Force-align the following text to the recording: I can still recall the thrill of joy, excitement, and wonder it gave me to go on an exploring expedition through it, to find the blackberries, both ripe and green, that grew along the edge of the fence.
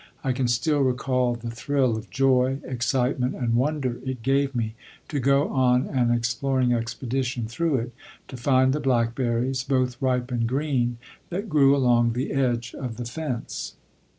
I 0.23 0.31
can 0.31 0.47
still 0.47 0.79
recall 0.79 1.35
the 1.35 1.51
thrill 1.51 1.95
of 1.95 2.09
joy, 2.09 2.57
excitement, 2.63 3.35
and 3.35 3.53
wonder 3.53 3.99
it 4.03 4.23
gave 4.23 4.55
me 4.55 4.73
to 5.09 5.19
go 5.19 5.49
on 5.49 5.85
an 5.85 6.09
exploring 6.09 6.73
expedition 6.73 7.45
through 7.45 7.75
it, 7.75 7.93
to 8.27 8.35
find 8.35 8.73
the 8.73 8.79
blackberries, 8.79 9.63
both 9.63 10.01
ripe 10.01 10.31
and 10.31 10.47
green, 10.47 10.97
that 11.29 11.47
grew 11.49 11.75
along 11.75 12.13
the 12.13 12.31
edge 12.31 12.73
of 12.73 12.97
the 12.97 13.05
fence. 13.05 13.75